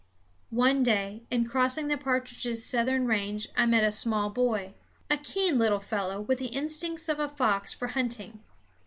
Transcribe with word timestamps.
One 0.49 0.81
day, 0.81 1.21
in 1.29 1.45
crossing 1.45 1.87
the 1.87 1.95
partridge's 1.95 2.65
southern 2.65 3.05
range, 3.05 3.47
I 3.55 3.67
met 3.67 3.83
a 3.83 3.91
small 3.91 4.31
boy, 4.31 4.73
a 5.11 5.17
keen 5.17 5.59
little 5.59 5.79
fellow, 5.79 6.19
with 6.19 6.39
the 6.39 6.47
instincts 6.47 7.07
of 7.07 7.19
a 7.19 7.29
fox 7.29 7.71
for 7.71 7.89
hunting. 7.89 8.39